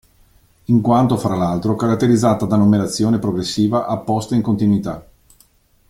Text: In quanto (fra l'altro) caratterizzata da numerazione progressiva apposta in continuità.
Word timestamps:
In 0.65 0.81
quanto 0.81 1.15
(fra 1.15 1.35
l'altro) 1.35 1.75
caratterizzata 1.75 2.45
da 2.47 2.55
numerazione 2.55 3.19
progressiva 3.19 3.85
apposta 3.85 4.33
in 4.33 4.41
continuità. 4.41 5.07